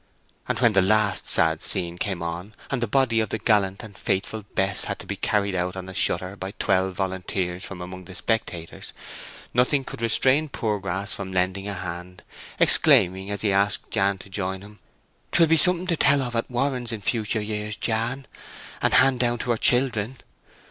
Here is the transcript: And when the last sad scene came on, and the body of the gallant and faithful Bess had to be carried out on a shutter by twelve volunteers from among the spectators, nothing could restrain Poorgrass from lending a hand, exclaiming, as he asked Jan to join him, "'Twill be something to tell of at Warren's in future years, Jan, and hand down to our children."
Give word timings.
And 0.47 0.57
when 0.61 0.73
the 0.73 0.81
last 0.81 1.27
sad 1.27 1.61
scene 1.61 1.99
came 1.99 2.23
on, 2.23 2.55
and 2.71 2.81
the 2.81 2.87
body 2.87 3.19
of 3.19 3.29
the 3.29 3.37
gallant 3.37 3.83
and 3.83 3.95
faithful 3.95 4.45
Bess 4.55 4.85
had 4.85 4.97
to 4.97 5.05
be 5.05 5.15
carried 5.15 5.53
out 5.53 5.75
on 5.75 5.87
a 5.87 5.93
shutter 5.93 6.35
by 6.35 6.53
twelve 6.57 6.95
volunteers 6.95 7.63
from 7.63 7.81
among 7.81 8.05
the 8.05 8.15
spectators, 8.15 8.93
nothing 9.53 9.83
could 9.83 10.01
restrain 10.01 10.49
Poorgrass 10.49 11.13
from 11.13 11.31
lending 11.31 11.67
a 11.67 11.75
hand, 11.75 12.23
exclaiming, 12.59 13.29
as 13.29 13.41
he 13.41 13.51
asked 13.51 13.91
Jan 13.91 14.17
to 14.17 14.29
join 14.31 14.61
him, 14.61 14.79
"'Twill 15.33 15.47
be 15.49 15.55
something 15.55 15.85
to 15.85 15.97
tell 15.97 16.23
of 16.23 16.35
at 16.35 16.49
Warren's 16.49 16.91
in 16.91 17.01
future 17.01 17.39
years, 17.39 17.75
Jan, 17.75 18.25
and 18.81 18.95
hand 18.95 19.19
down 19.19 19.37
to 19.37 19.51
our 19.51 19.57
children." 19.59 20.17